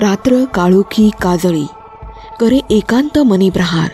रात्र 0.00 0.44
काळोखी 0.44 1.10
काजळी 1.22 1.66
करे 2.40 2.60
एकांत 2.70 3.18
मनी 3.18 3.50
प्रहार. 3.50 3.88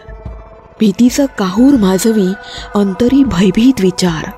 भीतीचं 0.80 1.26
काहूर 1.38 1.74
माजवी 1.74 2.26
अंतरी 2.74 3.24
भयभीत 3.24 3.80
विचार. 3.80 4.30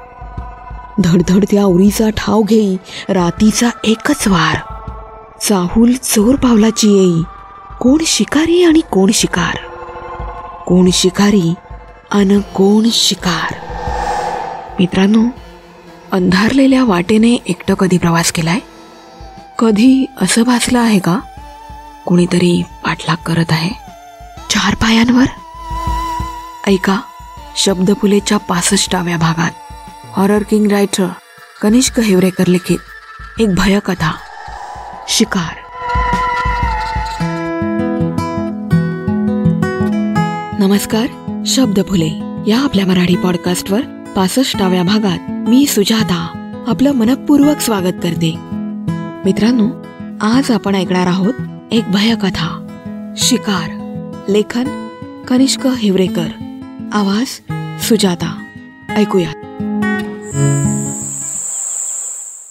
धडधडत्या 1.00 1.64
उरीचा 1.64 2.10
ठाव 2.10 2.42
घेई 2.42 2.76
रातीचा 3.08 3.70
एकच 3.84 4.28
वार. 4.28 4.56
चाहूल 5.42 5.92
चोर 5.92 6.34
पावलाची 6.34 6.88
येई 6.88 7.22
कोण 7.80 7.98
शिकारी 8.06 8.62
आणि 8.64 8.80
कोण 8.80 9.10
शिकार? 9.14 9.56
कोण 10.66 10.90
शिकारी 10.92 11.54
अन 12.10 12.40
कोण 12.40 12.88
शिकार? 12.92 13.54
मित्रांनो 14.80 15.22
अंधारलेल्या 16.12 16.84
वाटेने 16.84 17.34
एकटं 17.46 17.74
कधी 17.74 17.98
प्रवास 17.98 18.32
केलाय? 18.32 18.58
कधी 19.58 20.06
असं 20.20 20.42
भासलं 20.42 20.78
आहे 20.78 20.98
का? 20.98 21.20
कुणीतरी 22.08 22.62
पाठलाग 22.84 23.16
करत 23.26 23.44
आहे. 23.50 23.70
चार 24.50 24.74
पायांवर? 24.74 25.24
ऐका 26.66 27.00
शब्दफुलेच्या 27.56 28.38
पासष्टाव्या 28.38 29.16
भागात 29.16 29.50
horror 30.16 30.42
king 30.42 30.70
writer 30.70 31.06
Kanishk 31.62 32.00
Hevrekar 32.00 32.46
लिखित 32.46 32.78
एक 33.40 33.54
भयकथा 33.54 34.12
शिकार. 35.08 35.54
नमस्कार 40.58 41.06
शब्द 41.46 41.80
फुले 41.88 42.22
या 42.46 42.60
आपल्या 42.60 42.86
मराठी 42.86 43.16
पॉडकास्टवर 43.16 43.80
पासष्टाव्या 44.16 44.82
भागात 44.82 45.48
मी 45.48 45.66
सुजाता 45.66 46.52
आपलं 46.68 46.92
मनपूर्वक 46.92 47.58
स्वागत 47.58 48.00
करते. 48.02 48.34
मित्रांनो 49.24 49.68
आज 50.20 50.50
आपण 50.50 50.74
ऐकणार 50.74 51.06
आहोत 51.06 51.34
एक 51.72 51.84
भयकथा. 51.90 52.66
शिकार. 53.16 53.70
लेखन 54.28 54.88
कनिष्क 55.28 55.66
हिवरेकर. 55.66 56.26
आवाज 56.92 57.26
सुजाता. 57.82 58.44
ऐकूया 58.88 59.32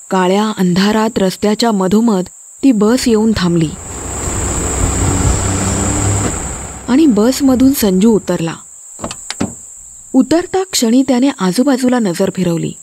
काळ्या 0.09 0.53
अंधारात 0.57 1.09
रस्त्याच्या 1.17 1.71
मधोमध 1.71 2.23
ती 2.63 2.71
बस 2.71 3.07
येऊन 3.07 3.31
थांबली. 3.37 3.69
आणि 6.87 7.05
बसमधून 7.05 7.73
संजू 7.73 8.15
उतरला. 8.15 8.55
उतरता 10.13 10.63
क्षणी 10.71 11.03
त्याने 11.07 11.29
आजूबाजूला 11.39 11.99
नजर 11.99 12.29
फिरवली. 12.35 12.73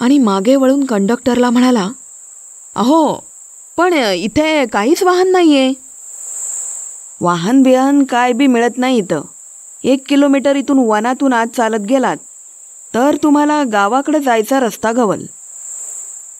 आणि 0.00 0.18
मागे 0.18 0.56
वळून 0.56 0.84
कंडक्टरला 0.84 1.50
म्हणाला 1.50 1.88
अहो 2.74 3.29
पण 3.80 3.94
इथे 3.94 4.66
काहीच 4.66 5.02
वाहन 5.02 5.30
नाहीये. 5.32 5.72
वाहन 7.20 7.62
बिहन 7.62 8.02
काय 8.04 8.32
बी 8.32 8.46
मिळत 8.46 8.78
नाही 8.78 8.98
इथं. 8.98 9.20
एक 9.84 10.02
किलोमीटर 10.08 10.56
इथून 10.56 10.78
वनातून 10.78 11.32
आत 11.32 11.46
चालत 11.56 11.86
गेलात 11.88 12.16
तर 12.94 13.16
तुम्हाला 13.22 13.62
गावाकडे 13.72 14.20
जायचा 14.20 14.60
रस्ता 14.60 14.92
गवल 14.92 15.22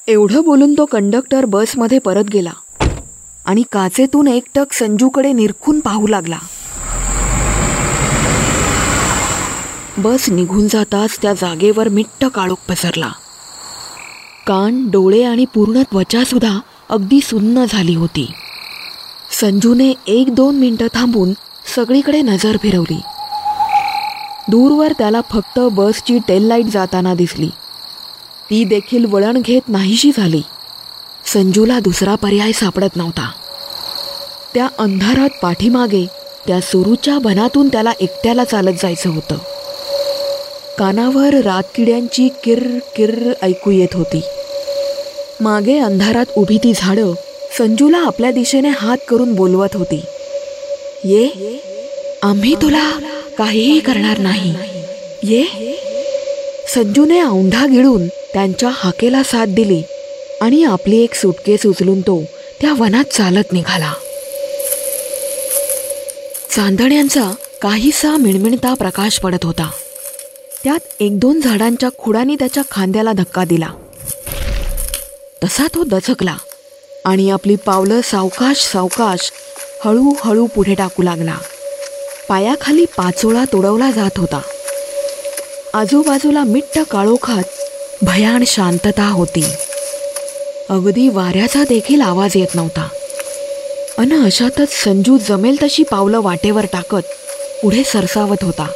एवढं 0.08 0.44
बोलून 0.44 0.74
तो 0.78 0.84
कंडक्टर 0.84 1.44
बसमध्ये 1.44 1.98
परत 1.98 2.24
गेला 2.32 2.52
आणि 3.44 3.62
काचेतून 3.72 4.28
एकटक 4.28 4.72
संजूकडे 4.72 5.32
निरखून 5.32 5.80
पाहू 5.80 6.06
लागला. 6.06 6.38
बस 9.98 10.28
निघून 10.30 10.68
जाताच 10.68 11.18
त्या 11.22 11.32
जागेवर 11.32 11.88
मिट्ट 11.88 12.24
काळोख 12.24 12.70
पसरला. 12.70 13.12
कान 14.46 14.90
डोळे 14.90 15.22
आणि 15.24 15.44
पूर्ण 15.44 15.82
त्वचा 15.82 16.24
सुद्धा 16.24 16.58
अगदी 16.90 17.20
सुन्न 17.20 17.64
झाली 17.68 17.94
होती. 17.94 18.30
संजूने 19.40 19.92
एक 20.06 20.34
दोन 20.34 20.56
मिनटं 20.56 20.86
थांबून 20.94 21.32
सगळीकडे 21.76 22.22
नजर 22.22 22.56
फिरवली. 22.62 23.00
दूरवर 24.48 24.92
त्याला 24.92 25.20
फक्त 25.30 25.58
बसची 25.58 26.18
टेल 26.28 26.42
लाइट 26.42 26.64
जाताना 26.64 27.14
दिसली. 27.14 27.46
ती 28.50 28.64
देखील 28.64 29.04
वळण 29.04 29.40
घेत 29.40 29.68
नाहीशी 29.68 30.10
झाली. 30.16 30.42
संजूला 31.26 31.80
दुसरा 31.80 32.14
पर्याय 32.14 32.52
सापडत 32.52 32.96
नव्हता. 32.96 33.30
त्या 34.54 34.68
अंधारात 34.78 35.28
पाठीमागे 35.42 36.06
त्या 36.46 36.60
सुरूच्या 36.60 37.18
बनातून 37.18 37.68
त्याला 37.68 37.92
एकट्याला 38.00 38.44
चालत 38.44 38.74
जायचं 38.82 39.10
होतं. 39.10 39.34
कानावर 40.78 41.34
रातकिड्यांची 41.34 42.28
किर्र 42.44 42.78
किर्र 42.96 43.32
ऐकू 43.42 43.70
येत 43.70 43.94
होती. 43.94 44.20
मागे 45.40 45.78
अंधारात 45.78 46.26
उभी 46.36 46.58
ती 46.58 46.72
झाडं 46.76 47.12
संजूला 47.58 47.98
आपल्या 47.98 48.30
दिशेने 48.30 48.68
हात 48.68 48.96
करून 49.08 49.34
बोलवत 49.34 49.76
होती. 49.76 50.00
ये 51.04 51.28
आम्ही 52.22 52.54
तुला 52.54 52.90
काहीही 53.38 53.80
करणार 53.80 54.18
नाही. 54.18 54.54
ये. 55.22 55.44
संजूने 56.68 57.22
औंढा 57.22 57.66
गिळून 57.66 58.06
त्यांच्या 58.06 58.68
हाकेला 58.72 59.22
साथ 59.22 59.46
दिली 59.46 59.82
आणि 60.40 60.64
आपली 60.64 61.02
एक 61.02 61.14
सुटकेस 61.14 61.66
उचलून 61.66 62.00
तो 62.00 62.22
त्या 62.60 62.72
वनात 62.78 63.04
चालत 63.04 63.52
निघाला. 63.52 63.92
चांदण्यांचा 66.56 67.30
काहीसा 67.62 68.16
मिणमिणता 68.16 68.74
प्रकाश 68.74 69.18
पडत 69.20 69.44
होता. 69.44 69.70
त्यात 70.64 70.80
एक 71.00 71.18
दोन 71.18 71.40
झाडांच्या 71.40 71.88
खुडांनी 71.98 72.34
त्याच्या 72.34 72.62
खांद्याला 72.70 73.12
धक्का 73.12 73.44
दिला. 73.44 73.68
तसा 75.44 75.66
तो 75.66 75.84
दचकला 75.84 76.36
आणि 77.04 77.30
आपली 77.30 77.56
पावलं 77.56 78.00
सावकाश 78.00 78.56
सावकाश 78.72 79.32
हळूहळू 79.84 80.46
पुढे 80.46 80.74
टाकू 80.74 81.02
लागला. 81.02 81.36
पायाखाली 82.28 82.84
पाचोळा 82.84 83.44
तोडवला 83.52 83.90
जात 83.90 84.18
होता. 84.18 84.40
आजूबाजूला 85.74 86.44
मिट्ट 86.44 86.78
काळोखात 86.90 87.42
भयान 88.02 88.44
शांतता 88.46 89.08
होती. 89.08 89.44
अगदी 90.70 91.08
वाऱ्याचा 91.08 91.64
देखील 91.68 92.00
आवाज 92.00 92.36
येत 92.36 92.54
नव्हता. 92.54 92.88
अन 93.98 94.24
अशातच 94.24 94.84
संजू 94.84 95.18
जमेल 95.28 95.56
तशी 95.62 95.82
पावलं 95.82 96.20
वाटेवर 96.20 96.66
टाकत 96.72 97.06
पुढे 97.62 97.84
सरसावत 97.84 98.44
होता. 98.44 98.66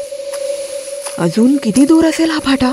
अजून 1.19 1.57
किती 1.57 1.85
दूर 1.85 2.05
असेल 2.05 2.31
हा 2.31 2.39
फाटा? 2.39 2.73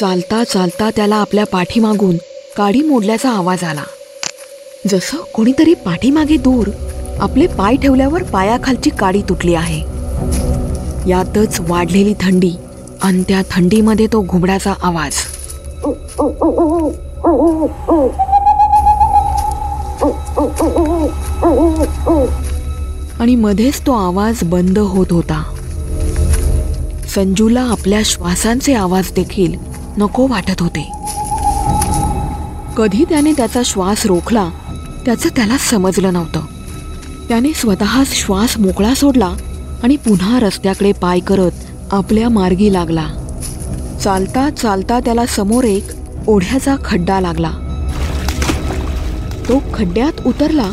चालता 0.00 0.44
चालता 0.44 0.90
त्याला 0.96 1.16
आपल्या 1.16 1.44
पाठीमागून 1.44 2.16
काडी 2.56 2.80
मोडल्याचा 2.82 3.30
आवाज 3.30 3.62
आला. 3.64 3.82
जसं 4.88 5.16
कोणीतरी 5.34 5.74
पाठीमागे 5.74 6.36
दूर 6.36 6.68
आपले 7.20 7.46
पाय 7.46 7.76
ठेवल्यावर 7.76 8.22
पायाखालची 8.22 8.90
काडी 8.90 9.20
तुटली 9.22 9.54
आहे. 9.54 9.80
यातच 11.10 11.60
वाढलेली 11.60 12.14
थंडी 12.20 12.52
आणि 13.02 13.22
त्या 13.22 13.42
थंडीमध्ये 13.50 14.06
तो 14.06 14.22
घुबडाचा 14.22 14.72
आवाज. 14.82 15.12
आणि 23.20 23.34
मध्येच 23.34 23.80
तो 23.86 23.92
आवाज 23.92 24.42
बंद 24.42 24.78
होत 24.78 25.06
होता. 25.10 25.42
संजूला 27.14 27.60
आपल्या 27.60 28.00
श्वासांचे 28.04 28.74
आवाज 28.74 29.12
देखील 29.12 29.54
नको 29.98 30.26
वाटत 30.26 30.60
होते. 30.60 30.90
कधी 32.76 33.04
त्याने 33.04 33.32
त्याचा 33.32 33.60
श्वास 33.64 34.06
रोखला 34.06 34.50
त्याचं 35.04 35.28
त्याला 35.28 35.58
समजलं 35.58 36.12
नव्हतं. 36.12 36.40
त्याने 37.28 37.52
स्वतःच 37.52 38.12
श्वास 38.12 38.58
मोकळा 38.58 38.94
सोडला 38.94 39.34
आणि 39.82 39.96
पुन्हा 39.96 40.40
रस्त्याकडे 40.40 40.92
पाय 40.92 41.18
करत 41.18 41.50
आपल्या 41.92 42.28
मार्गी 42.28 42.72
लागला. 42.72 43.06
चालता 44.02 44.50
चालता 44.50 45.00
त्याला 45.00 45.26
समोर 45.26 45.64
एक 45.64 45.84
ओढ्याचा 46.26 46.76
खड्डा 46.84 47.20
लागला. 47.20 47.50
तो 49.48 49.62
खड्ड्यात 49.74 50.26
उतरला 50.26 50.70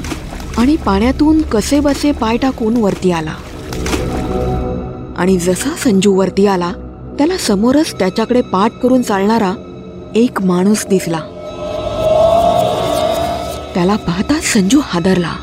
आणि 0.57 0.75
पाण्यातून 0.75 1.41
कसे 1.41 1.79
बसे 1.79 2.11
पाय 2.11 2.37
टाकून 2.37 2.77
वरती 2.77 3.11
आला. 3.11 3.33
आणि 5.17 5.37
जसा 5.37 5.69
संजू 5.83 6.13
वरती 6.13 6.47
आला 6.47 6.71
त्याला 7.17 7.37
समोरच 7.37 7.99
त्याच्याकडे 7.99 8.41
पाठ 8.41 8.71
करून 8.71 9.01
चालणारा 9.01 9.53
एक 10.15 10.41
माणूस 10.41 10.85
दिसला. 10.85 11.19
त्याला 13.73 13.95
पाहताच 13.95 14.43
संजू 14.43 14.79
हादरला. 14.83 15.35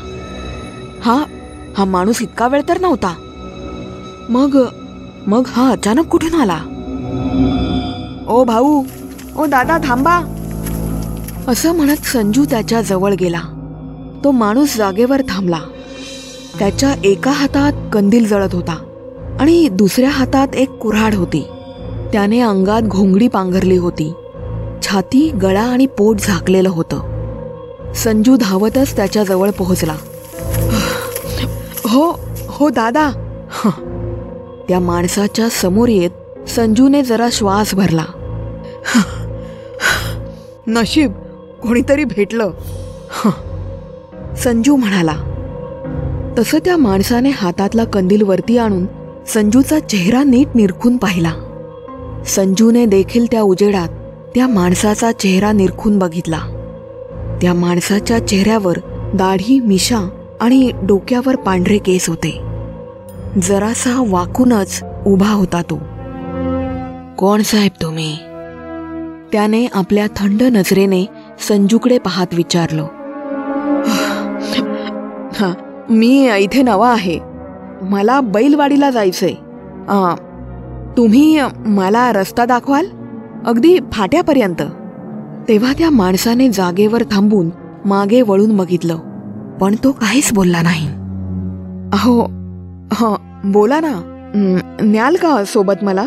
हा 1.01 1.23
हा 1.77 1.85
माणूस 1.85 2.21
इतका 2.21 2.47
वेळ 2.47 2.61
तर 2.69 2.79
नव्हता. 2.81 3.15
मग 4.29 4.65
मग 5.27 5.43
हा 5.47 5.69
अचानक 5.69 6.07
कुठून 6.07 6.41
आला? 6.41 6.59
ओ 8.27 8.43
भाऊ 8.43 8.83
ओ 9.37 9.45
दादा 9.45 9.77
थांबा. 9.83 10.19
असं 11.47 11.75
म्हणत 11.75 12.05
संजू 12.05 12.45
त्याच्याजवळ 12.45 13.13
गेला. 13.13 13.41
तो 14.23 14.31
माणूस 14.31 14.77
जागेवर 14.77 15.21
थांबला. 15.21 15.59
त्याच्या 16.59 16.95
एका 17.03 17.31
हातात 17.31 17.73
कंदील 17.93 18.27
जळत 18.27 18.55
होता 18.55 18.77
आणि 19.39 19.69
दुसऱ्या 19.69 20.09
हातात 20.09 20.55
एक 20.55 20.69
कुऱ्हाड 20.69 21.13
होती. 21.13 21.47
त्याने 22.13 22.39
अंगात 22.39 22.81
घोंगडी 22.81 23.27
पांघरली 23.27 23.77
होती. 23.77 24.13
छाती 24.83 25.29
गळा 25.29 25.63
आणि 25.63 25.85
पोट 25.85 26.17
झाकलेलं 26.19 26.69
होतं. 26.69 27.10
संजू 27.95 28.35
धावतच 28.35 28.95
त्याच्याजवळ 28.95 29.49
पोहोचला. 29.49 29.95
हो 31.83 32.19
हो 32.47 32.69
दादा. 32.69 33.11
त्या 34.67 34.79
माणसाच्या 34.79 35.49
समोर 35.49 35.89
येत 35.89 36.09
संजूने 36.49 37.03
जरा 37.03 37.27
श्वास 37.31 37.75
भरला. 37.75 38.05
नशीब 40.67 41.11
कोणीतरी 41.63 42.03
भेटलं. 42.03 42.51
संजू 44.37 44.75
म्हणाला. 44.75 45.15
तसं 46.39 46.57
त्या 46.65 46.77
माणसाने 46.77 47.29
हातातला 47.29 47.83
कंदील 47.83 48.21
वरती 48.21 48.57
आणून 48.57 48.85
संजूचा 49.27 49.79
चेहरा 49.79 50.23
नीट 50.23 50.47
निरखून 50.55 50.97
पाहिला. 50.97 51.33
संजूने 52.27 52.85
देखील 52.85 53.25
त्या 53.31 53.41
उजेडात 53.41 53.89
त्या 54.35 54.47
माणसाचा 54.47 55.11
चेहरा 55.11 55.51
निरखून 55.51 55.99
बघितला. 55.99 56.39
त्या 57.41 57.53
माणसाच्या 57.53 58.27
चेहऱ्यावर 58.27 58.73
दाढी 59.13 59.59
मिशा 59.59 60.09
आणि 60.41 60.71
डोक्यावर 60.83 61.35
पांढरे 61.35 61.77
केस 61.77 62.09
होते. 62.09 62.41
जरासा 63.43 64.05
वाकूनच 64.07 64.83
उभा 65.07 65.31
होता 65.31 65.61
तो. 65.61 65.75
कोण 67.17 67.41
साहेब 67.41 67.71
तुम्ही? 67.81 68.17
त्याने 69.31 69.65
आपल्या 69.73 70.07
थंड 70.15 70.41
नजरेने 70.41 71.05
संजूकडे 71.47 71.97
पाहत 71.97 72.27
विचारलं. 72.33 72.87
मी 75.89 76.31
इथे 76.35 76.61
नवा 76.61 76.91
आहे. 76.91 77.19
मला 77.81 78.21
बैलवाडीला 78.21 78.89
जायचंय. 78.89 79.33
तुम्ही 80.97 81.39
मला 81.57 82.13
रस्ता 82.13 82.45
दाखवाल? 82.45 82.85
अगदी 83.45 83.79
फाट्यापर्यंत. 83.91 84.61
तेव्हा 85.47 85.73
त्या 85.73 85.89
माणसाने 85.89 86.49
जागेवर 86.49 87.03
थांबून 87.11 87.49
मागे 87.85 88.21
वळून 88.21 88.57
बघितलं. 88.57 88.97
पण 89.61 89.75
तो 89.83 89.91
काहीच 89.91 90.33
बोलला 90.33 90.61
नाही. 90.61 90.87
अहो 91.93 92.21
हां 92.93 93.15
बोला 93.51 93.79
ना. 93.79 93.91
न्याल 94.81 95.15
का 95.15 95.43
सोबत 95.45 95.83
मला? 95.83 96.05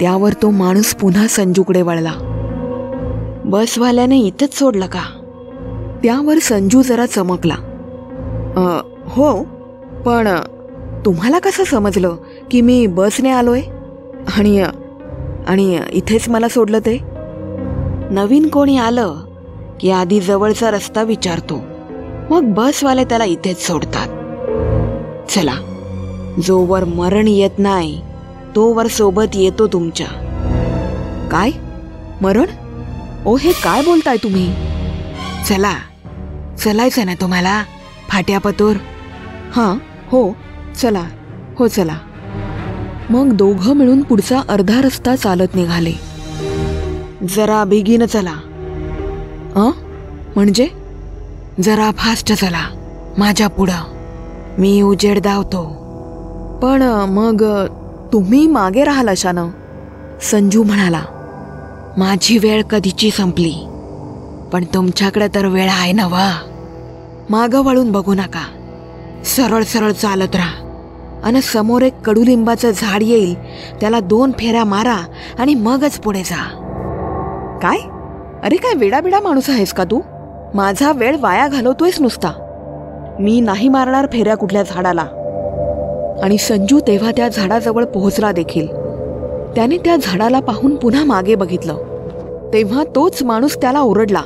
त्यावर 0.00 0.32
तो 0.32 0.50
माणूस 0.50 0.94
पुन्हा 0.94 1.26
संजूकडे 1.26 1.82
वळला. 1.82 2.12
बसवाल्याने 3.44 4.18
इथंच 4.18 4.58
सोडलं 4.58 4.86
का? 4.86 5.02
त्यावर 6.02 6.38
संजू 6.38 6.82
जरा 6.82 7.06
चमकला. 7.06 7.54
हो 9.06 9.42
पण 10.06 10.28
तुम्हाला 11.04 11.38
कसं 11.38 11.64
समजलं 11.64 12.16
की 12.50 12.60
मी 12.60 12.86
बसने 12.86 13.30
आलोय? 13.30 13.60
आणि 14.36 14.64
आणि 15.48 15.80
इथेच 15.92 16.28
मला 16.28 16.48
सोडलं 16.48 16.78
ते? 16.78 17.17
नवीन 18.10 18.48
कोणी 18.48 18.76
आलं 18.78 19.16
की 19.80 19.90
आधी 19.90 20.20
जवळचा 20.20 20.70
रस्ता 20.70 21.02
विचारतो. 21.02 21.64
मग 22.30 22.44
बसवाले 22.44 23.04
त्याला 23.04 23.24
इथेच 23.24 23.66
सोडतात. 23.66 24.08
चला 25.30 25.54
जोवर 26.44 26.84
मरण 26.84 27.28
येत 27.28 27.58
नाही 27.58 28.00
तोवर 28.56 28.86
सोबत 28.86 29.36
येतो 29.36 29.66
तुमच्या. 29.66 30.06
काय? 31.32 31.50
मरण? 32.20 32.44
ओ 33.26 33.36
हे 33.36 33.52
काय 33.52 33.82
बोलताय 33.82 34.16
तुम्ही? 34.16 34.54
चला 35.48 35.74
चलायचं 36.58 37.06
ना 37.06 37.14
तुम्हाला 37.14 37.62
फाट्यापतोर. 38.08 38.76
हां 39.56 39.76
हो 40.10 40.32
चला 40.76 41.04
हो 41.58 41.68
चला. 41.68 41.98
मग 43.10 43.32
दोघं 43.32 43.76
मिळून 43.76 44.02
पुढचा 44.02 44.42
अर्धा 44.48 44.80
रस्ता 44.80 45.16
चालत 45.16 45.54
निघाले. 45.54 46.07
जरा 47.22 47.64
बेगीन 47.64 48.04
चला. 48.04 48.34
अ? 49.56 49.70
म्हणजे? 50.36 50.68
जरा 51.62 51.90
फास्ट 51.90 52.32
चला 52.32 52.68
माझ्या 53.18 53.48
पुढं. 53.48 53.82
मी 54.58 54.82
उजेड 54.82 55.20
धावतो. 55.20 55.64
पण 56.62 56.82
मग 57.08 57.66
तुम्ही 58.12 58.46
मागे 58.46 58.84
राहाल 58.84 59.08
अशानं? 59.08 59.48
संजू 60.22 60.62
म्हणाला 60.62 61.02
माझी 61.96 62.38
वेळ 62.38 62.62
कधीची 62.62 63.10
संपली? 63.10 63.54
पण 64.52 64.64
तुमच्याकडे 64.74 65.28
तर 65.34 65.46
वेळ 65.46 65.68
आहे 65.68 65.92
ना 65.92 66.06
वा? 66.06 66.38
मागं 67.30 67.64
वळून 67.64 67.92
बघू 67.92 68.14
नका. 68.14 68.44
सरळ 69.24 69.62
सरळ 69.62 69.92
चालत 69.92 70.36
राहा. 70.36 70.64
आणि 71.24 71.42
समोर 71.42 71.82
एक 71.82 72.00
कडुलिंबाचं 72.04 72.70
झाड 72.70 73.02
येईल 73.02 73.34
त्याला 73.80 74.00
दोन 74.00 74.32
फेऱ्या 74.32 74.64
मारा 74.64 74.98
आणि 75.38 75.54
मगच 75.54 75.98
पुढे 75.98 76.22
जा. 76.22 76.64
काय? 77.62 77.78
अरे 78.42 78.56
काय 78.56 78.74
वेडाबिडा 78.76 79.20
माणूस 79.20 79.50
आहेस 79.50 79.72
का 79.72 79.84
तू? 79.84 80.00
माझा 80.54 80.92
वेळ 80.92 81.16
वाया 81.20 81.48
घालवतोयस 81.48 82.00
नुसता. 82.00 82.32
मी 83.20 83.40
नाही 83.40 83.68
मारणार 83.68 84.06
फेऱ्या 84.12 84.36
कुठल्या 84.36 84.62
झाडाला. 84.62 85.06
आणि 86.22 86.38
संजू 86.38 86.80
तेव्हा 86.80 87.10
त्या 87.16 87.28
झाडाजवळ 87.28 87.84
पोहोचला 87.84 88.32
देखील. 88.32 88.66
त्याने 89.54 89.78
त्या 89.78 89.96
झाडाला 90.02 90.40
पाहून 90.40 90.76
पुन्हा 90.76 91.04
मागे 91.04 91.34
बघितलं. 91.34 91.76
तेव्हा 92.52 92.84
तोच 92.94 93.22
माणूस 93.22 93.56
त्याला 93.56 93.80
ओरडला. 93.80 94.22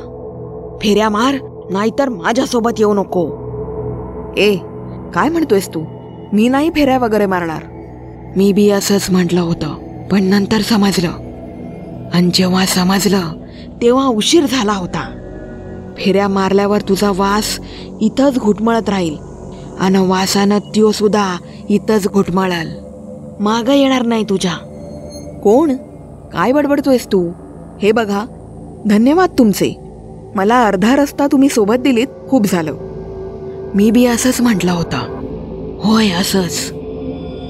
फेऱ्या 0.82 1.08
मार 1.08 1.34
नाहीतर 1.70 2.08
माझ्यासोबत 2.08 2.70
येऊ 2.78 2.94
नको. 2.94 3.26
ए 4.36 4.56
काय 5.14 5.28
म्हणतोयस 5.28 5.68
तू? 5.68 5.84
मी 6.32 6.48
नाही 6.48 6.70
फेऱ्या 6.70 6.98
वगैरे 6.98 7.26
मारणार. 7.26 7.62
मी 8.36 8.52
बी 8.52 8.70
असंच 8.70 9.06
म्हटलं 9.10 9.40
होतं 9.40 9.74
पण 10.10 10.24
नंतर 10.24 10.58
समजलं. 10.58 11.10
आणि 12.14 12.30
जेव्हा 12.34 12.66
समजलं 12.66 13.28
तेव्हा 13.82 14.06
उशीर 14.06 14.46
झाला 14.46 14.72
होता. 14.72 15.18
फेऱ्या 15.98 16.28
मारल्यावर 16.28 16.80
तुझा 16.80 17.12
वास 17.14 17.60
इथंच 18.00 18.38
घुटमळत 18.38 18.88
राहील. 18.88 19.16
आणि 19.80 20.06
वासानं 20.06 20.58
त्यो 20.58 20.92
सुद्धा 20.92 21.36
इथंच 21.68 22.08
घुटमळल. 22.08 22.68
माग 23.40 23.68
येणार 23.68 24.02
नाही 24.02 24.24
तुझ्या. 24.24 24.54
कोण? 25.42 25.76
काय 26.32 26.52
बडबडतोयस 26.52 27.06
तू? 27.06 27.30
हे 27.82 27.92
बघा. 27.92 28.24
धन्यवाद 28.86 29.30
तुमचे. 29.38 29.76
मला 30.34 30.66
अर्धा 30.66 30.96
रस्ता 30.96 31.26
तुम्ही 31.26 31.48
सोबत 31.48 31.74
दिलीत 31.74 32.06
खूप 32.28 32.46
झालं. 32.46 32.74
मी 33.74 33.90
बी 33.90 34.06
असंच 34.06 34.40
म्हटलं 34.40 34.72
होतं. 34.72 34.98
होय 35.84 36.10
असंच. 36.10 36.70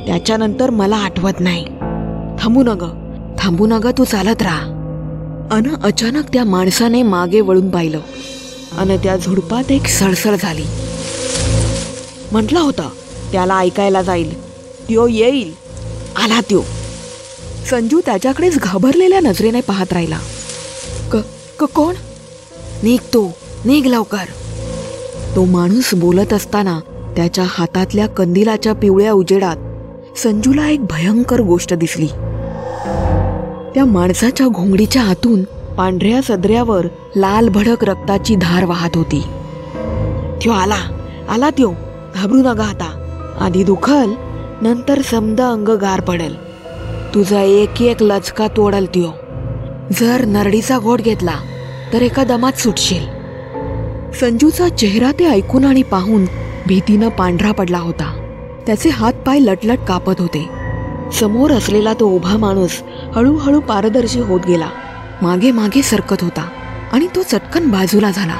त्याच्यानंतर 0.06 0.70
मला 0.70 0.97
आठवत 0.97 1.41
नाही. 1.41 1.65
थांबू 2.38 2.62
नग. 2.62 3.02
थांबू 3.43 3.67
नका 3.67 3.91
तू 3.99 4.05
चालत 4.05 4.43
राहा. 4.43 4.67
अन 5.50 5.75
अचानक 5.83 6.25
त्या 6.33 6.44
माणसाने 6.44 7.03
मागे 7.03 7.41
वळून 7.41 7.71
पाहिलं. 7.71 8.00
अन 8.79 8.97
त्या 8.97 9.17
झुडपात 9.17 9.73
एक 9.73 9.87
सळसळ 9.87 10.37
झाली. 10.41 10.62
म्हटलं 12.32 12.61
होतं 12.61 12.89
त्याला 13.32 13.58
ऐकायला 13.58 14.03
जाईल. 14.03 14.43
त्यो 14.89 15.06
येईल. 15.06 15.53
आला 16.17 16.41
त्यो. 16.41 16.63
संजू 17.70 18.01
त्याच्याकडेच 18.06 18.58
घाबरलेल्या 18.58 19.20
नजरेने 19.20 19.61
पाहत 19.61 19.93
राहिला. 19.93 20.19
क 21.13 21.17
क 21.58 21.65
कोण? 21.65 21.94
निघ 22.82 23.01
तो 23.01 23.32
निघ 23.65 23.87
लवकर. 23.87 24.25
तो 25.37 25.44
माणूस 25.44 25.94
बोलत 25.94 26.32
असताना 26.32 26.81
त्याच्या 27.17 27.44
हातातल्या 27.49 28.06
कंदिलाच्या 28.06 28.72
पिवळ्या 28.72 29.13
उजेडात 29.13 29.56
संजूला 30.19 30.69
एक 30.69 30.84
भयंकर 30.84 31.41
गोष्ट 31.41 31.75
दिसली. 31.75 32.08
त्या 33.74 33.84
माणसाच्या 33.84 34.46
घोंगडीच्या 34.46 35.02
आतून 35.02 35.43
पांढऱ्या 35.76 36.20
सदऱ्यावर 36.22 36.86
लाल 37.17 37.48
भडक 37.48 37.84
रक्ताची 37.84 38.36
धार 38.36 38.64
वाहत 38.64 38.91
होती. 38.94 39.20
त्यो 40.43 40.52
आला 40.52 40.79
आला 41.29 41.50
त्यो 41.50 41.70
घाबरू 42.14 42.38
नका 42.38 42.64
आता. 42.64 42.98
आधी 43.41 43.64
दुखल 43.64 44.12
नंतर 44.62 45.00
समद 45.00 45.41
अंग 45.41 45.69
गार 45.69 46.00
पडेल. 46.00 46.34
तुझा 47.14 47.41
एक 47.41 47.82
एक 47.82 48.02
लचका 48.02 48.46
तोडल 48.48 48.84
त्यो. 48.84 49.08
जर 50.00 50.24
नरडीचा 50.24 50.79
घोट 50.79 51.00
घेतला 51.00 51.34
तर 51.93 52.02
एका 52.02 52.24
दमात 52.24 52.52
सुटशील. 52.52 53.05
संजूचा 54.20 54.69
चेहरा 54.69 55.12
ते 55.19 55.24
ऐकून 55.24 55.64
आणि 55.64 55.82
पाहून 55.82 56.24
भीतीनं 56.67 57.08
पांढरा 57.08 57.52
पडला 57.52 57.79
होता. 57.79 58.19
त्याचे 58.67 58.88
हात 58.88 59.12
पाय 59.12 59.38
लटलट 59.38 59.79
कापत 59.79 60.20
होते. 60.20 60.48
समोर 61.12 61.50
असलेला 61.50 61.93
तो 61.93 62.06
उभा 62.06 62.36
माणूस 62.36 62.82
हळूहळू 63.17 63.61
पारदर्शी 63.61 64.21
होत 64.21 64.41
गेला. 64.49 64.69
मागे 65.23 65.51
मागे 65.51 65.83
सरकत 65.83 66.17
होता 66.23 66.49
आणि 66.93 67.07
तो 67.17 67.23
चटकन 67.23 67.71
बाजूला 67.71 68.11
झाला. 68.11 68.35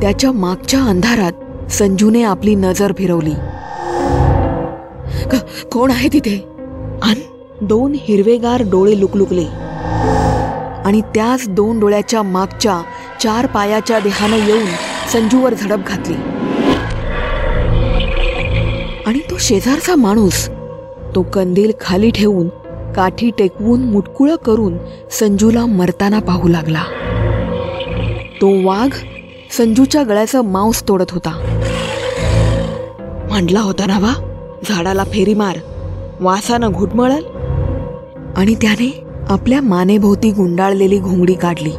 त्याच्या 0.00 0.32
मागच्या 0.32 0.80
अंधारात 0.80 1.32
संजूने 1.70 2.22
आपली 2.22 2.54
नजर 2.54 2.92
फिरवली. 2.98 3.34
कोण 5.72 5.90
आहे 5.90 6.08
तिथे? 6.12 6.48
आणि 7.02 7.20
दोन 7.60 7.92
हिरवेगार 8.00 8.62
डोळे 8.62 9.00
लुकलुकले. 9.00 9.44
आणि 10.84 11.00
त्याच 11.00 11.48
दोन 11.48 11.80
डोळ्याच्या 11.80 12.22
मागच्या 12.22 12.82
चार 13.22 13.46
पायाच्या 13.46 13.98
देहानं 13.98 14.36
येऊन 14.36 14.66
संजूवर 15.12 15.54
झडप 15.54 15.78
घातली. 15.86 16.14
आणि 19.06 19.18
तो 19.30 19.38
शेजारचा 19.38 19.96
माणूस 19.96 20.50
तो 21.14 21.22
कंदील 21.22 21.72
खाली 21.80 22.10
ठेवून 22.10 22.48
काठी 22.96 23.30
टेकवून 23.38 23.80
मुटकुळं 23.80 24.36
करून 24.36 24.76
संजूला 25.10 25.66
मरताना 25.66 26.18
पाहू 26.18 26.48
लागला. 26.48 26.82
तो 28.40 28.66
वाघ 28.66 28.88
संजूच्या 29.50 30.02
गळ्याचं 30.02 30.44
मांस 30.44 30.88
तोडत 30.88 31.10
होता. 31.10 31.30
म्हटला 33.30 33.60
होता 33.60 33.86
ना 33.86 33.98
वा 33.98 34.12
झाडाला 34.68 35.04
फेरी 35.04 35.34
मार 35.34 35.56
वासानं 36.20 36.72
घुटमळल 36.72 37.24
आणि 38.36 38.54
त्याने 38.54 39.04
आपल्या 39.28 39.60
मानेभोवती 39.60 40.30
गुंडाळलेली 40.30 40.98
घोंगडी 40.98 41.34
काढली. 41.34 41.72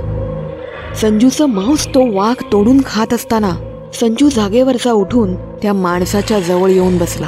संजूचं 0.95 1.45
मांस 1.45 1.87
तो 1.87 2.17
वाघ 2.17 2.43
तोडून 2.51 2.81
खात 2.85 3.13
असताना 3.13 3.51
संजू 3.93 4.29
जागेवरचा 4.29 4.91
उठून 4.91 5.35
त्या 5.35 5.73
माणसाच्या 5.73 6.39
जवळ 6.39 6.69
येऊन 6.69 6.97
बसला. 6.97 7.27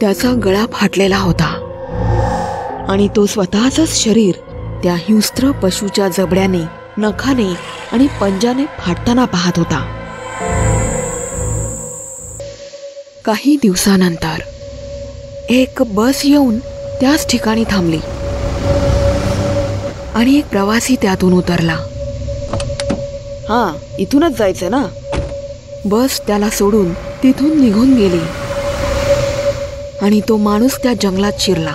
त्याचा 0.00 0.32
गळा 0.44 0.66
फाटलेला 0.72 1.18
होता. 1.18 1.66
आणि 2.88 3.08
तो 3.16 3.26
स्वतःच 3.26 4.04
शरीर 4.04 4.34
त्या 4.82 4.94
हिंस्त्र 4.94 5.50
पशूच्या 5.50 6.08
जबड्याने 6.08 6.62
नखाने 6.98 7.54
आणि 7.92 8.06
पंजाने 8.20 8.64
फाटताना 8.78 9.24
पाहत 9.24 9.52
होता. 9.56 9.96
काही 13.24 13.56
दिवसानंतर 13.62 14.40
एक 15.48 15.82
बस 15.82 16.20
येऊन 16.24 16.58
त्याच 17.00 17.30
ठिकाणी 17.30 17.64
थांबली. 17.70 17.98
आणि 20.14 20.38
एक 20.38 20.48
प्रवासी 20.48 20.96
त्यातून 21.02 21.32
उतरला. 21.32 21.76
हा 23.48 23.76
इथूनच 23.98 24.38
जायचं 24.38 24.70
ना? 24.70 24.84
बस 25.84 26.20
त्याला 26.26 26.50
सोडून 26.50 26.92
तिथून 26.92 27.60
निघून 27.60 27.94
गेली. 27.94 28.39
आणि 30.02 30.20
तो 30.28 30.36
माणूस 30.36 30.78
त्या 30.82 30.92
जंगलात 31.00 31.32
शिरला. 31.38 31.74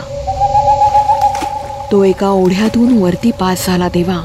तो 1.91 2.03
एका 2.03 2.29
ओढ्यातून 2.29 2.97
वरती 2.97 3.31
पास 3.31 3.67
झाला 3.67 3.87
तेव्हा. 3.87 4.21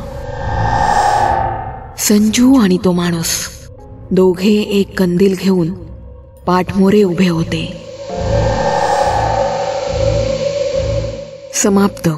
संजू 1.98 2.60
आणि 2.60 2.78
तो 2.84 2.92
माणूस 2.92 3.28
दोघे 4.10 4.52
एक 4.52 4.98
कंदील 4.98 5.36
घेऊन 5.38 5.72
पाठमोरे 6.46 7.02
उभे 7.02 7.28
होते. 7.28 7.76
समाप्त. 11.54 12.08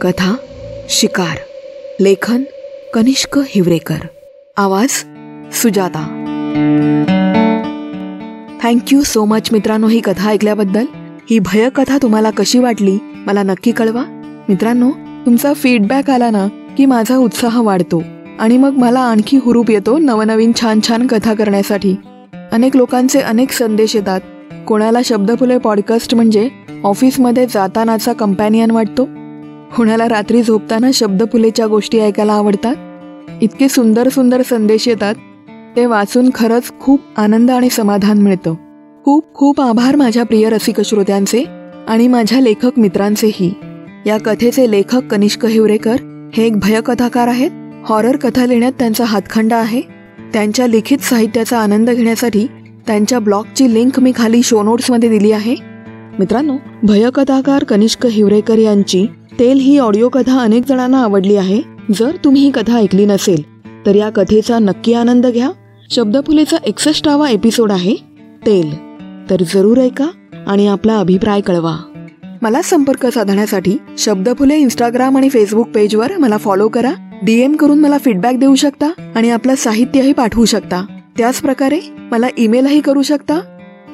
कथा 0.00 0.36
शिकार. 0.88 1.36
लेखन 2.00 2.42
कनिष्क 2.94 3.38
हिवरेकर. 3.48 3.98
आवाज 4.56 4.88
सुजाता. 5.52 6.20
थँक्यू 8.62 9.02
सो 9.02 9.24
मच 9.24 9.48
मित्रांनो 9.52 9.88
ही 9.88 10.00
कथा 10.00 10.30
ऐकल्याबद्दल. 10.30 10.84
ही 11.30 11.38
भयकथा 11.38 11.98
तुम्हाला 12.02 12.30
कशी 12.30 12.58
वाटली 12.58 12.98
मला 13.26 13.42
नक्की 13.42 13.72
कळवा. 13.72 14.02
मित्रांनो 14.48 14.90
तुमचा 15.26 15.52
फीडबॅक 15.52 16.10
आला 16.10 16.30
ना 16.30 16.46
की 16.46 16.86
माझा 16.86 17.16
उत्साह 17.16 17.60
वाढतो 17.60 18.02
आणि 18.38 18.58
मग 18.58 18.70
मला 18.70 19.00
आणखी 19.00 19.36
हुरूप 19.36 19.70
येतो 19.70 19.98
नवनवीन 19.98 20.52
छान 20.60 20.80
छान 20.88 21.06
कथा 21.06 21.34
करण्यासाठी. 21.34 21.96
अनेक 22.52 22.76
लोकांचे 22.76 23.20
अनेक 23.20 23.52
संदेश 23.52 23.96
येतात. 23.96 24.20
कोणाला 24.66 24.98
शब्दफुले 25.04 25.58
पॉडकास्ट 25.58 26.14
म्हणजे 26.14 26.48
ऑफिसमध्ये 26.84 27.46
जातानाचा 27.46 28.12
कंपॅनियन 28.12 28.70
वाटतो? 28.70 29.04
कोणाला 29.76 30.08
रात्री 30.08 30.42
झोपताना 30.42 30.90
शब्दफुलेच्या 30.94 31.66
गोष्टी 31.66 31.98
ऐकायला 31.98 32.32
आवडतात? 32.32 32.74
इतके 33.42 33.68
सुंदर 33.68 34.08
सुंदर 34.08 34.42
संदेश 34.42 34.88
येतात 34.88 35.14
ते 35.76 35.86
वाचून 35.86 36.30
खरंच 36.34 36.72
खूप 36.80 37.00
आनंद 37.16 37.50
आणि 37.50 37.70
समाधान 37.70 38.18
मिळतं. 38.18 38.54
खूप 39.04 39.34
खूप 39.34 39.60
आभार 39.60 39.96
माझ्या 39.96 40.22
प्रिय 40.22 40.48
रसिक 40.48 40.80
श्रोत्यांचे 40.80 41.44
आणि 41.88 42.08
माझ्या 42.08 42.40
लेखक 42.40 42.70
मित्रांचेही. 42.76 43.52
या 44.06 44.16
कथेचे 44.18 44.70
लेखक 44.70 45.00
कनिष्क 45.10 45.46
हिवरेकर 45.46 45.96
हे 46.34 46.46
एक 46.46 46.58
भयकथाकार 46.58 47.28
आहेत. 47.28 47.50
हॉरर 47.84 48.16
कथा 48.16 48.46
लिहिण्यात 48.46 48.72
त्यांचा 48.72 49.04
हातखंडा 49.04 49.56
आहे. 49.56 49.80
त्यांच्या 50.32 50.66
लिखित 50.66 50.98
साहित्याचा 50.98 51.58
आनंद 51.58 51.90
घेण्यासाठी 51.90 52.46
त्यांच्या 52.86 53.18
ब्लॉगची 53.18 53.74
लिंक 53.74 54.00
मी 54.00 54.12
खाली 54.16 54.42
शो 54.42 54.62
नोट्समध्ये 54.62 55.08
दिली 55.08 55.32
आहे. 55.32 55.54
मित्रांनो 56.18 56.56
भयकथाकार 56.82 57.64
कनिष्क 57.64 58.06
हिवरेकर 58.06 58.58
यांची 58.58 59.06
तेल 59.38 59.58
ही 59.58 59.78
ऑडिओ 59.78 60.08
कथा 60.08 60.40
अनेक 60.40 60.62
जणांना 60.68 61.02
आवडली 61.02 61.36
आहे. 61.36 61.60
जर 61.94 62.16
तुम्ही 62.24 62.44
ही 62.44 62.50
कथा 62.50 62.76
ऐकली 62.76 63.06
नसेल 63.06 63.42
तर 63.86 63.94
या 63.94 64.10
कथेचा 64.10 64.58
नक्की 64.58 64.92
आनंद 64.92 65.26
घ्या. 65.26 65.50
शब्दफुलेचा 65.90 66.56
एकसष्टावा 66.64 67.30
एपिसोड 67.30 67.72
आहे 67.72 67.94
तेल. 68.46 68.83
तर 69.30 69.42
जरूर 69.54 69.78
ऐका 69.78 70.06
आणि 70.46 70.66
आपला 70.66 70.98
अभिप्राय 70.98 71.40
कळवा. 71.40 71.76
मला 72.42 72.62
संपर्क 72.62 73.06
साधण्यासाठी 73.06 73.76
शब्दफुले 73.98 74.56
इंस्टाग्राम 74.56 75.16
आणि 75.16 75.28
फेसबुक 75.28 75.68
पेजवर 75.68 76.16
मला 76.18 76.36
फॉलो 76.36 76.68
करा. 76.68 76.92
डीएम 77.22 77.56
करून 77.56 77.80
मला 77.80 77.98
फीडबॅक 77.98 78.36
देऊ 78.36 78.54
शकता 78.54 78.90
आणि 79.14 79.30
आपलं 79.30 79.54
साहित्यही 79.54 80.12
पाठवू 80.12 80.44
शकता. 80.44 80.84
त्याच 81.18 81.40
प्रकारे 81.40 81.80
मला 82.10 82.26
ईमेलही 82.38 82.80
करू 82.80 83.02
शकता. 83.02 83.40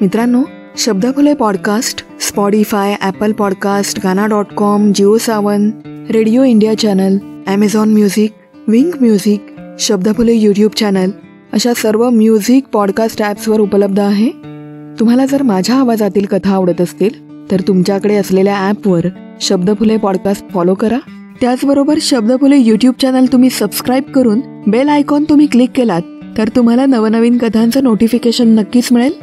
मित्रांनो 0.01 0.43
Shabdaphule 0.77 1.33
podcast 1.33 2.05
Spotify 2.21 2.95
Apple 3.01 3.31
podcast 3.31 3.99
Gaana 4.03 4.25
dot 4.25 4.45
com 4.57 4.91
Jio 4.95 5.17
Saavn 5.17 5.69
radio 6.09 6.43
India 6.43 6.77
channel 6.77 7.17
Amazon 7.47 7.93
music 7.93 8.31
Wink 8.67 8.93
music 9.01 9.45
Shabdaphule 9.79 10.33
YouTube 10.33 10.71
channel 10.71 11.09
अशा 11.53 11.73
सर्व 11.73 12.09
म्युझिक 12.09 12.65
पॉडकास्ट 12.73 13.21
ॲप्सवर 13.21 13.59
उपलब्ध 13.59 13.99
आहे. 13.99 14.50
तुम्हाला 15.01 15.25
जर 15.25 15.41
माझ्या 15.41 15.75
आवाजातील 15.75 16.25
कथा 16.25 16.53
आवडत 16.53 16.81
असतील 16.81 17.09
तर 17.51 17.61
तुमच्याकडे 17.61 18.15
असलेल्या 18.15 18.57
ॲपवर 18.57 19.05
शब्दफुले 19.41 19.97
पॉडकास्ट 19.97 20.49
फॉलो 20.49 20.73
करा. 20.73 20.97
त्याचबरोबर 21.41 21.97
शब्दफुले 22.01 22.57
यूट्यूब 22.57 22.93
चॅनल 23.01 23.25
तुम्ही 23.25 23.49
सबस्क्राईब 23.49 24.03
करून 24.03 24.39
बेल 24.67 24.89
आयकॉन 24.89 25.23
तुम्ही 25.23 25.47
क्लिक 25.47 25.69
केलात 25.75 26.01
तर 26.37 26.49
तुम्हाला 26.55 26.85
नवनवीन 26.85 27.37
कथांचं 27.37 27.83
नोटिफिकेशन 27.83 28.47
नक्कीच 28.47 28.91
मिळेल. 28.91 29.13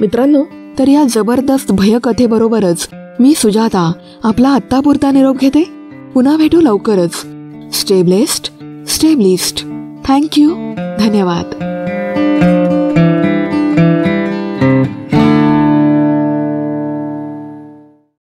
मित्रांनो 0.00 0.42
तर 0.78 0.88
या 0.88 1.04
जबरदस्त 1.10 1.72
भयकथेबरोबरच 1.72 2.88
मी 3.20 3.34
सुजाता 3.34 3.92
आपला 4.24 4.48
आत्तापुरता 4.48 5.10
निरोप 5.10 5.40
घेते. 5.40 5.62
पुन्हा 6.14 6.36
भेटू 6.36 6.60
लवकरच. 6.60 7.26
स्टेबलेस्ट 7.72 8.52
स्टेबलिस्ट 8.88 9.66
थँक्यू. 10.04 10.50
धन्यवाद. 11.00 11.67